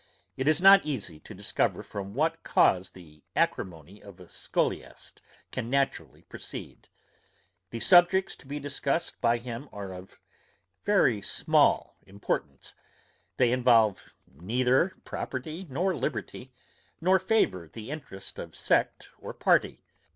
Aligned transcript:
It 0.35 0.47
is 0.47 0.59
not 0.59 0.83
easy 0.83 1.19
to 1.19 1.35
discover 1.35 1.83
from 1.83 2.15
what 2.15 2.41
cause 2.41 2.89
the 2.89 3.23
acrimony 3.35 4.01
of 4.01 4.19
a 4.19 4.27
scholiast 4.27 5.21
can 5.51 5.69
naturally 5.69 6.23
proceed. 6.23 6.89
The 7.69 7.81
subjects 7.81 8.35
to 8.37 8.47
be 8.47 8.59
discussed 8.59 9.21
by 9.21 9.37
him 9.37 9.69
are 9.71 9.93
of 9.93 10.19
very 10.85 11.21
small 11.21 11.97
importance; 12.07 12.73
they 13.37 13.51
involve 13.51 14.01
neither 14.25 14.95
property 15.05 15.67
nor 15.69 15.95
liberty; 15.95 16.51
nor 16.99 17.19
favour 17.19 17.69
the 17.71 17.91
interest 17.91 18.39
of 18.39 18.55
sect 18.55 19.09
or 19.19 19.35
party. 19.35 19.83